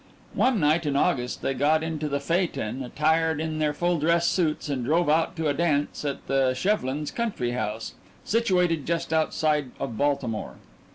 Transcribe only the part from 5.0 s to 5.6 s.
out to a